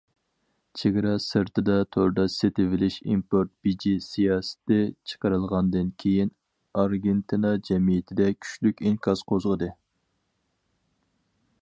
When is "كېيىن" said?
6.05-6.33